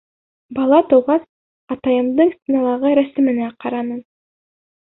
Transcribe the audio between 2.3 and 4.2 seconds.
стеналағы рәсеменә ҡараным.